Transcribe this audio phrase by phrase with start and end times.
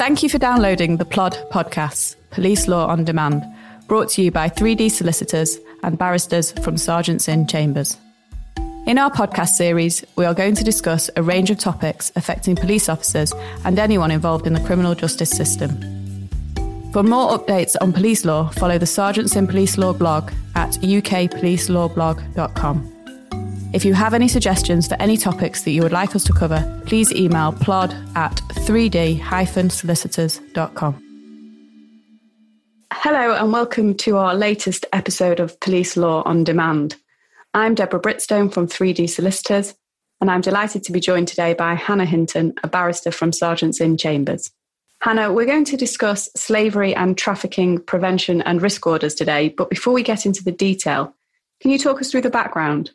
[0.00, 3.44] Thank you for downloading the Plod podcasts, Police Law on Demand,
[3.86, 7.98] brought to you by 3D solicitors and barristers from Serjeants' Inn Chambers.
[8.86, 12.88] In our podcast series, we are going to discuss a range of topics affecting police
[12.88, 13.34] officers
[13.66, 15.68] and anyone involved in the criminal justice system.
[16.94, 22.99] For more updates on police law, follow the Serjeants' Inn Police Law blog at ukpolicelawblog.com.
[23.72, 26.82] If you have any suggestions for any topics that you would like us to cover,
[26.86, 31.04] please email plod at 3d-solicitors.com.
[32.92, 36.96] Hello and welcome to our latest episode of Police Law on Demand.
[37.54, 39.76] I'm Deborah Britstone from 3D Solicitors,
[40.20, 43.96] and I'm delighted to be joined today by Hannah Hinton, a barrister from Serjeants' Inn
[43.96, 44.50] Chambers.
[45.00, 49.92] Hannah, we're going to discuss slavery and trafficking prevention and risk orders today, but before
[49.92, 51.14] we get into the detail,
[51.60, 52.90] can you talk us through the background?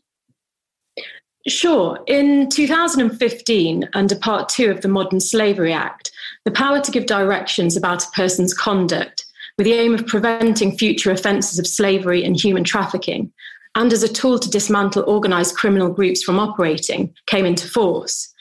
[1.48, 1.99] Sure.
[2.08, 6.12] In 2015, under Part 2 of the Modern Slavery Act,
[6.44, 9.26] the power to give directions about a person's conduct
[9.58, 13.31] with the aim of preventing future offences of slavery and human trafficking,
[13.75, 18.33] and as a tool to dismantle organised criminal groups from operating, came into force.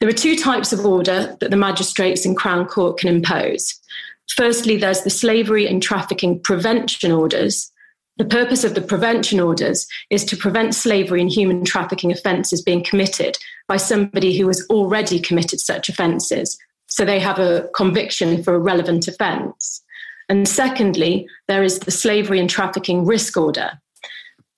[0.00, 3.78] There are two types of order that the magistrates in Crown Court can impose.
[4.36, 7.70] Firstly, there's the slavery and trafficking prevention orders,
[8.20, 12.84] the purpose of the prevention orders is to prevent slavery and human trafficking offences being
[12.84, 16.58] committed by somebody who has already committed such offences.
[16.86, 19.82] So they have a conviction for a relevant offence.
[20.28, 23.80] And secondly, there is the slavery and trafficking risk order.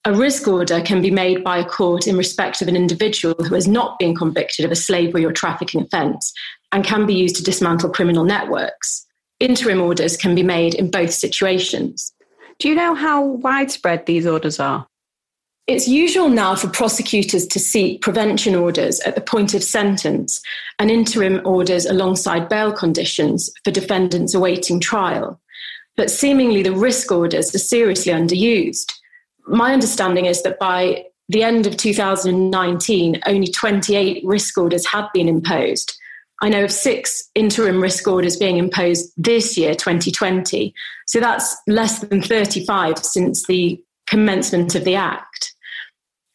[0.04, 3.54] A risk order can be made by a court in respect of an individual who
[3.54, 6.32] has not been convicted of a slavery or trafficking offence
[6.72, 9.06] and can be used to dismantle criminal networks.
[9.38, 12.12] Interim orders can be made in both situations.
[12.62, 14.86] Do you know how widespread these orders are?
[15.66, 20.40] It's usual now for prosecutors to seek prevention orders at the point of sentence
[20.78, 25.40] and interim orders alongside bail conditions for defendants awaiting trial.
[25.96, 28.92] But seemingly the risk orders are seriously underused.
[29.48, 35.26] My understanding is that by the end of 2019, only 28 risk orders had been
[35.26, 35.98] imposed,
[36.42, 40.74] I know of six interim risk orders being imposed this year, 2020.
[41.06, 45.54] So that's less than 35 since the commencement of the Act.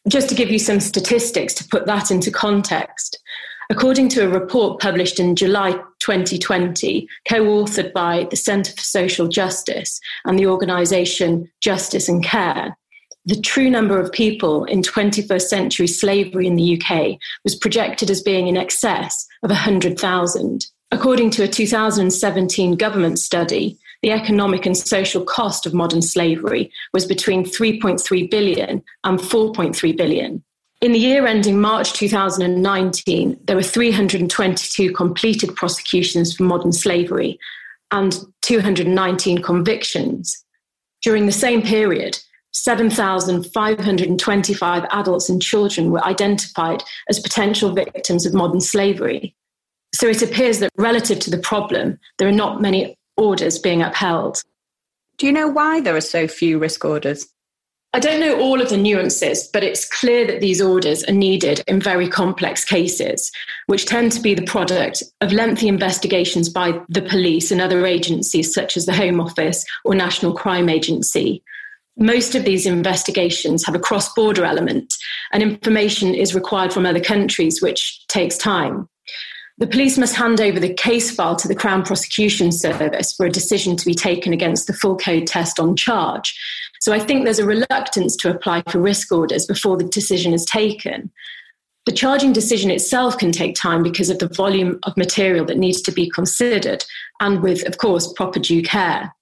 [0.08, 3.22] Just to give you some statistics to put that into context,
[3.68, 9.28] according to a report published in July 2020, co authored by the Centre for Social
[9.28, 12.78] Justice and the organisation Justice and Care,
[13.28, 18.22] the true number of people in 21st century slavery in the UK was projected as
[18.22, 20.66] being in excess of 100,000.
[20.90, 27.04] According to a 2017 government study, the economic and social cost of modern slavery was
[27.04, 30.42] between 3.3 billion and 4.3 billion.
[30.80, 37.38] In the year ending March 2019, there were 322 completed prosecutions for modern slavery
[37.90, 40.44] and 219 convictions.
[41.02, 42.18] During the same period,
[42.52, 49.34] 7,525 adults and children were identified as potential victims of modern slavery.
[49.94, 54.42] So it appears that relative to the problem, there are not many orders being upheld.
[55.16, 57.26] Do you know why there are so few risk orders?
[57.94, 61.62] I don't know all of the nuances, but it's clear that these orders are needed
[61.66, 63.32] in very complex cases,
[63.66, 68.52] which tend to be the product of lengthy investigations by the police and other agencies
[68.52, 71.42] such as the Home Office or National Crime Agency,
[71.98, 74.94] most of these investigations have a cross border element,
[75.32, 78.88] and information is required from other countries, which takes time.
[79.58, 83.30] The police must hand over the case file to the Crown Prosecution Service for a
[83.30, 86.38] decision to be taken against the full code test on charge.
[86.80, 90.44] So I think there's a reluctance to apply for risk orders before the decision is
[90.44, 91.10] taken.
[91.86, 95.82] The charging decision itself can take time because of the volume of material that needs
[95.82, 96.84] to be considered,
[97.18, 99.12] and with, of course, proper due care.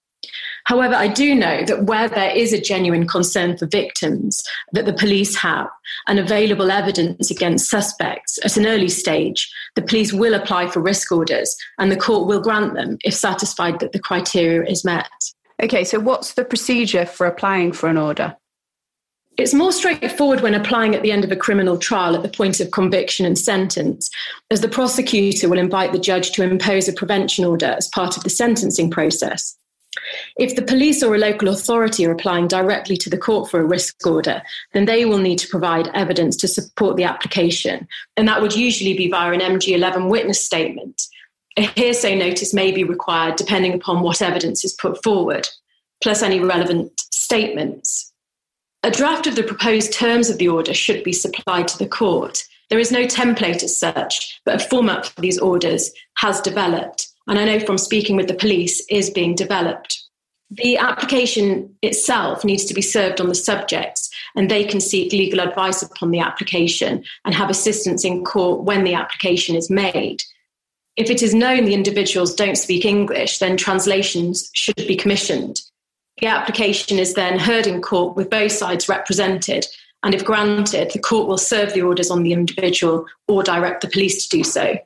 [0.66, 4.92] However, I do know that where there is a genuine concern for victims that the
[4.92, 5.68] police have
[6.08, 11.12] and available evidence against suspects at an early stage, the police will apply for risk
[11.12, 15.08] orders and the court will grant them if satisfied that the criteria is met.
[15.62, 18.36] Okay, so what's the procedure for applying for an order?
[19.38, 22.58] It's more straightforward when applying at the end of a criminal trial at the point
[22.58, 24.10] of conviction and sentence,
[24.50, 28.24] as the prosecutor will invite the judge to impose a prevention order as part of
[28.24, 29.55] the sentencing process.
[30.38, 33.64] If the police or a local authority are applying directly to the court for a
[33.64, 37.88] risk order, then they will need to provide evidence to support the application.
[38.16, 41.02] And that would usually be via an MG11 witness statement.
[41.56, 45.48] A hearsay notice may be required depending upon what evidence is put forward,
[46.02, 48.12] plus any relevant statements.
[48.82, 52.44] A draft of the proposed terms of the order should be supplied to the court.
[52.68, 57.38] There is no template as such, but a format for these orders has developed and
[57.38, 60.02] I know from speaking with the police, is being developed.
[60.50, 65.40] The application itself needs to be served on the subjects, and they can seek legal
[65.40, 70.22] advice upon the application and have assistance in court when the application is made.
[70.96, 75.60] If it is known the individuals don't speak English, then translations should be commissioned.
[76.20, 79.66] The application is then heard in court with both sides represented,
[80.02, 83.88] and if granted, the court will serve the orders on the individual or direct the
[83.88, 84.78] police to do so.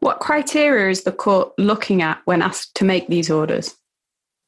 [0.00, 3.76] What criteria is the court looking at when asked to make these orders?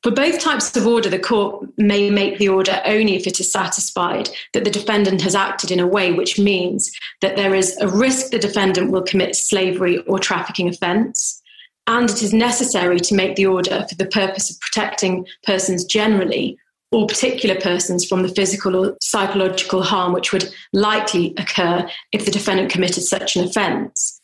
[0.03, 3.53] For both types of order, the court may make the order only if it is
[3.53, 6.91] satisfied that the defendant has acted in a way which means
[7.21, 11.41] that there is a risk the defendant will commit slavery or trafficking offence,
[11.87, 16.57] and it is necessary to make the order for the purpose of protecting persons generally
[16.91, 22.31] or particular persons from the physical or psychological harm which would likely occur if the
[22.31, 24.22] defendant committed such an offence.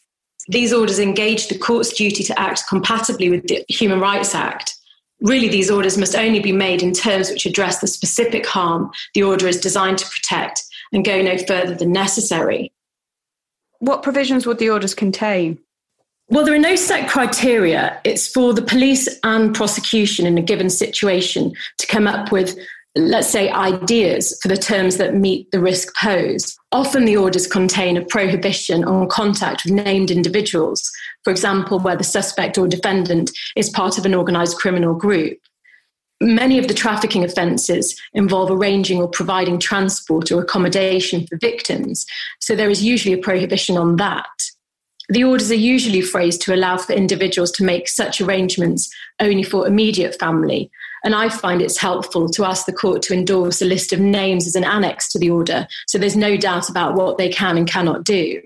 [0.49, 4.75] These orders engage the court's duty to act compatibly with the Human Rights Act.
[5.21, 9.23] Really, these orders must only be made in terms which address the specific harm the
[9.23, 12.73] order is designed to protect and go no further than necessary.
[13.81, 15.59] What provisions would the orders contain?
[16.31, 18.01] Well, there are no set criteria.
[18.05, 22.57] It's for the police and prosecution in a given situation to come up with,
[22.97, 26.59] let's say, ideas for the terms that meet the risk posed.
[26.73, 30.91] Often the orders contain a prohibition on contact with named individuals,
[31.25, 35.39] for example, where the suspect or defendant is part of an organised criminal group.
[36.21, 42.05] Many of the trafficking offences involve arranging or providing transport or accommodation for victims,
[42.41, 44.27] so there is usually a prohibition on that.
[45.11, 49.67] The orders are usually phrased to allow for individuals to make such arrangements only for
[49.67, 50.71] immediate family.
[51.05, 54.47] And I find it's helpful to ask the court to endorse a list of names
[54.47, 57.69] as an annex to the order so there's no doubt about what they can and
[57.69, 58.41] cannot do.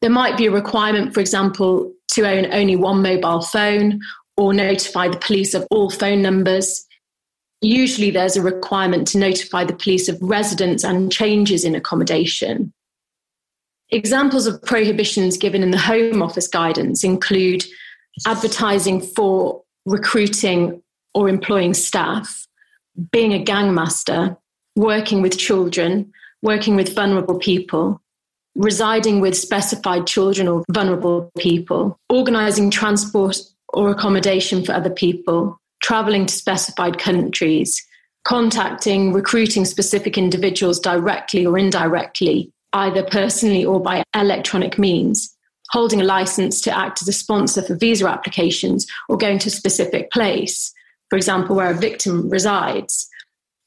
[0.00, 4.00] There might be a requirement, for example, to own only one mobile phone
[4.36, 6.84] or notify the police of all phone numbers.
[7.60, 12.72] Usually, there's a requirement to notify the police of residence and changes in accommodation.
[13.90, 17.64] Examples of prohibitions given in the Home Office guidance include
[18.26, 20.82] advertising for recruiting
[21.14, 22.46] or employing staff,
[23.12, 24.36] being a gangmaster,
[24.76, 26.12] working with children,
[26.42, 28.00] working with vulnerable people,
[28.56, 33.38] residing with specified children or vulnerable people, organizing transport
[33.68, 37.84] or accommodation for other people, traveling to specified countries,
[38.24, 45.34] contacting, recruiting specific individuals directly or indirectly, either personally or by electronic means,
[45.70, 49.52] holding a license to act as a sponsor for visa applications or going to a
[49.52, 50.72] specific place,
[51.14, 53.08] for example, where a victim resides.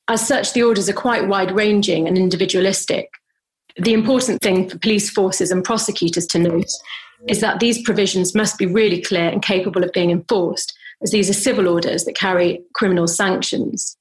[0.09, 3.09] As such, the orders are quite wide ranging and individualistic.
[3.77, 6.69] The important thing for police forces and prosecutors to note
[7.29, 11.29] is that these provisions must be really clear and capable of being enforced, as these
[11.29, 13.95] are civil orders that carry criminal sanctions.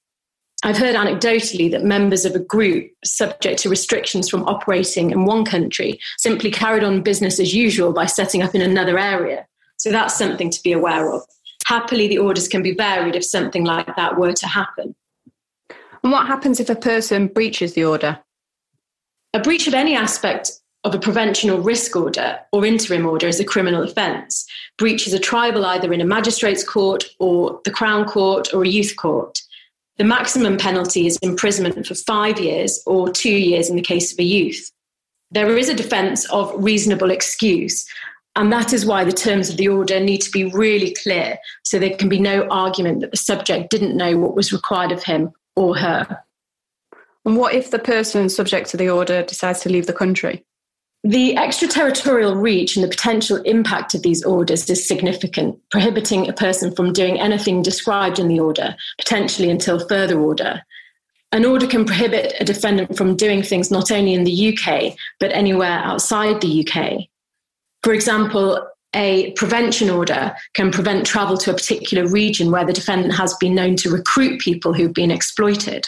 [0.65, 5.45] I've heard anecdotally that members of a group subject to restrictions from operating in one
[5.45, 9.47] country simply carried on business as usual by setting up in another area.
[9.77, 11.23] So that's something to be aware of.
[11.67, 14.95] Happily, the orders can be varied if something like that were to happen.
[16.05, 18.21] And what happens if a person breaches the order?
[19.35, 20.53] A breach of any aspect
[20.85, 24.47] of a prevention or risk order or interim order is a criminal offence.
[24.79, 28.69] Breach is a triable either in a magistrate's court or the Crown Court or a
[28.69, 29.41] youth court.
[29.99, 34.21] The maximum penalty is imprisonment for five years or two years in the case of
[34.21, 34.71] a youth.
[35.33, 37.85] There is a defence of reasonable excuse,
[38.37, 41.79] and that is why the terms of the order need to be really clear so
[41.79, 45.31] there can be no argument that the subject didn't know what was required of him
[45.57, 46.23] or her.
[47.25, 50.45] And what if the person subject to the order decides to leave the country?
[51.03, 56.75] The extraterritorial reach and the potential impact of these orders is significant, prohibiting a person
[56.75, 60.63] from doing anything described in the order, potentially until further order.
[61.33, 65.33] An order can prohibit a defendant from doing things not only in the UK, but
[65.33, 67.09] anywhere outside the UK.
[67.83, 73.15] For example, a prevention order can prevent travel to a particular region where the defendant
[73.15, 75.87] has been known to recruit people who've been exploited.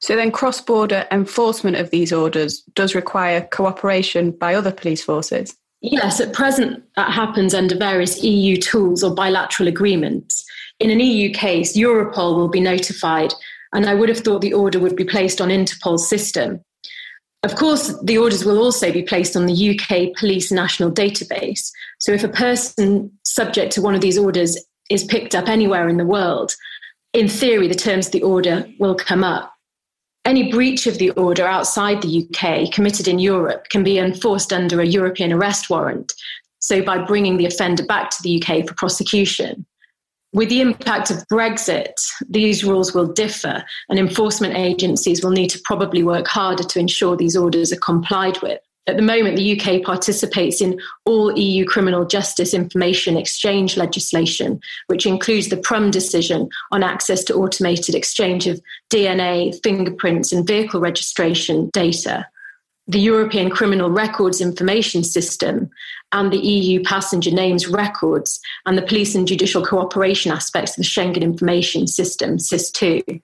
[0.00, 5.56] So then cross border enforcement of these orders does require cooperation by other police forces?
[5.80, 10.44] Yes, at present that happens under various EU tools or bilateral agreements.
[10.80, 13.34] In an EU case, Europol will be notified,
[13.72, 16.60] and I would have thought the order would be placed on Interpol's system.
[17.44, 21.72] Of course, the orders will also be placed on the UK Police National Database.
[21.98, 24.56] So if a person subject to one of these orders
[24.90, 26.54] is picked up anywhere in the world,
[27.12, 29.52] in theory, the terms of the order will come up.
[30.24, 34.80] Any breach of the order outside the UK committed in Europe can be enforced under
[34.80, 36.12] a European arrest warrant.
[36.60, 39.66] so by bringing the offender back to the UK for prosecution.
[40.34, 41.92] With the impact of Brexit,
[42.26, 47.16] these rules will differ, and enforcement agencies will need to probably work harder to ensure
[47.16, 48.58] these orders are complied with.
[48.86, 55.04] At the moment, the UK participates in all EU criminal justice information exchange legislation, which
[55.04, 58.60] includes the PRUM decision on access to automated exchange of
[58.90, 62.26] DNA, fingerprints, and vehicle registration data,
[62.86, 65.70] the European Criminal Records Information System,
[66.10, 70.82] and the EU passenger names records, and the police and judicial cooperation aspects of the
[70.82, 73.22] Schengen Information System, SIS2.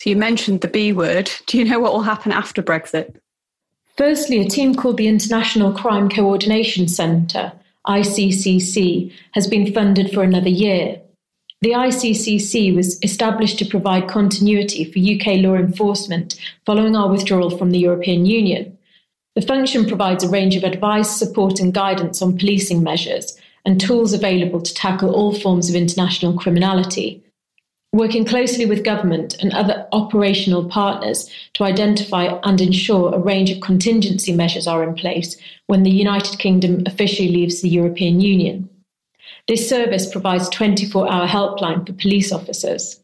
[0.00, 1.30] So you mentioned the B word.
[1.46, 3.16] Do you know what will happen after Brexit?
[3.96, 7.52] Firstly, a team called the International Crime Coordination Centre,
[7.86, 11.00] ICCC, has been funded for another year.
[11.62, 17.72] The ICCC was established to provide continuity for UK law enforcement following our withdrawal from
[17.72, 18.77] the European Union.
[19.34, 24.12] The function provides a range of advice, support, and guidance on policing measures and tools
[24.12, 27.22] available to tackle all forms of international criminality,
[27.92, 33.60] working closely with government and other operational partners to identify and ensure a range of
[33.60, 38.68] contingency measures are in place when the United Kingdom officially leaves the European Union.
[39.46, 43.00] This service provides 24 hour helpline for police officers.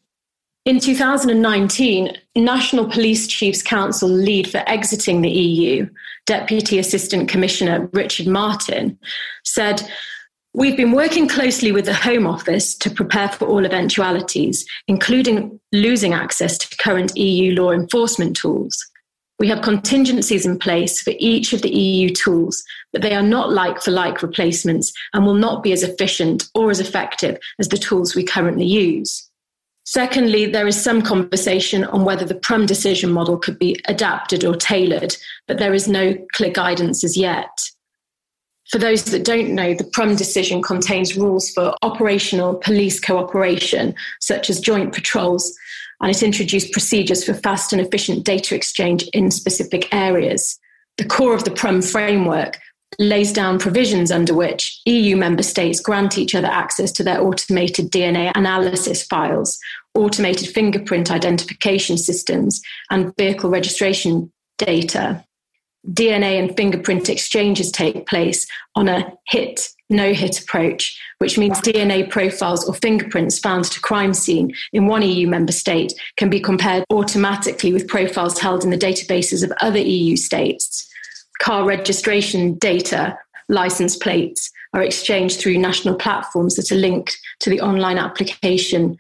[0.65, 5.87] In 2019, National Police Chiefs Council lead for exiting the EU,
[6.25, 8.99] Deputy Assistant Commissioner Richard Martin,
[9.45, 9.87] said
[10.55, 16.15] We've been working closely with the Home Office to prepare for all eventualities, including losing
[16.15, 18.83] access to current EU law enforcement tools.
[19.39, 23.53] We have contingencies in place for each of the EU tools, but they are not
[23.53, 27.77] like for like replacements and will not be as efficient or as effective as the
[27.77, 29.29] tools we currently use.
[29.85, 34.57] Secondly, there is some conversation on whether the PRUM decision model could be adapted or
[34.57, 35.15] tailored,
[35.47, 37.51] but there is no clear guidance as yet.
[38.71, 44.49] For those that don't know, the PRUM decision contains rules for operational police cooperation, such
[44.49, 45.55] as joint patrols,
[46.01, 50.59] and it introduced procedures for fast and efficient data exchange in specific areas.
[50.97, 52.59] The core of the PRUM framework
[52.99, 57.91] lays down provisions under which EU member states grant each other access to their automated
[57.91, 59.59] DNA analysis files,
[59.95, 65.25] automated fingerprint identification systems, and vehicle registration data.
[65.89, 72.09] DNA and fingerprint exchanges take place on a hit no hit approach, which means DNA
[72.09, 76.41] profiles or fingerprints found at a crime scene in one EU member state can be
[76.41, 80.91] compared automatically with profiles held in the databases of other EU states.
[81.41, 87.61] Car registration data, license plates, are exchanged through national platforms that are linked to the
[87.61, 88.99] online application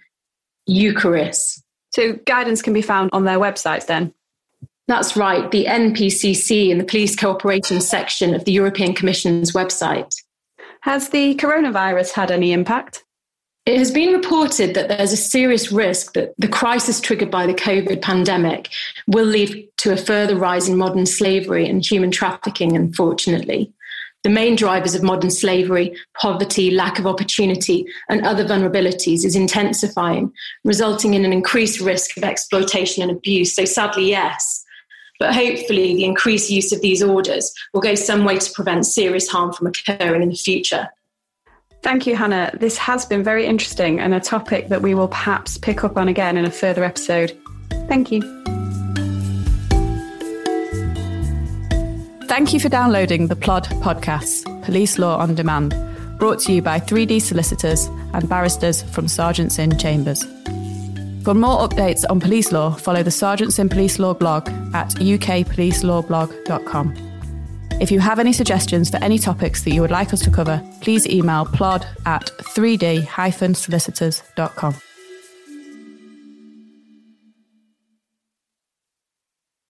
[0.68, 1.62] EUCARIS.
[1.90, 4.12] So, guidance can be found on their websites then?
[4.86, 10.14] That's right, the NPCC in the Police Cooperation section of the European Commission's website.
[10.80, 13.03] Has the coronavirus had any impact?
[13.66, 17.54] It has been reported that there's a serious risk that the crisis triggered by the
[17.54, 18.68] COVID pandemic
[19.06, 23.72] will lead to a further rise in modern slavery and human trafficking, unfortunately.
[24.22, 30.30] The main drivers of modern slavery, poverty, lack of opportunity, and other vulnerabilities is intensifying,
[30.64, 33.54] resulting in an increased risk of exploitation and abuse.
[33.54, 34.62] So, sadly, yes,
[35.18, 39.28] but hopefully, the increased use of these orders will go some way to prevent serious
[39.28, 40.90] harm from occurring in the future.
[41.84, 42.50] Thank you, Hannah.
[42.58, 46.08] This has been very interesting and a topic that we will perhaps pick up on
[46.08, 47.38] again in a further episode.
[47.88, 48.22] Thank you.
[52.26, 55.74] Thank you for downloading the Plod podcasts, Police Law on Demand,
[56.18, 60.24] brought to you by 3D solicitors and barristers from Serjeants' Inn Chambers.
[61.22, 67.13] For more updates on police law, follow the Serjeants' Inn Police Law blog at ukpolicelawblog.com.
[67.80, 70.62] If you have any suggestions for any topics that you would like us to cover,
[70.80, 74.74] please email plod at 3d-solicitors.com.